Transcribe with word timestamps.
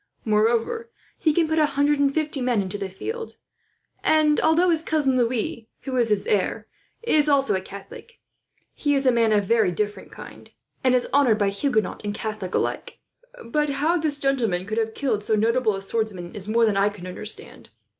Moreover, 0.25 0.89
he 1.19 1.31
can 1.31 1.47
put 1.47 1.59
a 1.59 1.67
hundred 1.77 1.99
and 1.99 2.11
fifty 2.11 2.41
men 2.41 2.59
into 2.59 2.79
the 2.79 2.89
field; 2.89 3.37
and 4.03 4.39
although 4.39 4.71
his 4.71 4.81
cousin 4.81 5.15
Louis, 5.15 5.69
who 5.81 5.95
is 5.95 6.09
his 6.09 6.25
heir, 6.25 6.65
is 7.03 7.29
also 7.29 7.61
Catholic, 7.61 8.17
he 8.73 8.95
is 8.95 9.05
a 9.05 9.11
man 9.11 9.31
of 9.31 9.43
very 9.45 9.71
different 9.71 10.11
kind, 10.11 10.49
and 10.83 10.95
is 10.95 11.07
honoured 11.13 11.37
by 11.37 11.49
Huguenot 11.49 12.03
and 12.03 12.15
Catholic 12.15 12.55
alike. 12.55 12.97
But 13.45 13.69
how 13.69 13.95
this 13.99 14.17
gentleman 14.17 14.65
could 14.65 14.79
have 14.79 14.95
killed 14.95 15.23
so 15.23 15.35
notable 15.35 15.75
a 15.75 15.83
swordsman 15.83 16.33
is 16.33 16.47
more 16.47 16.65
than 16.65 16.77
I 16.77 16.89
can 16.89 17.05
understand. 17.05 17.69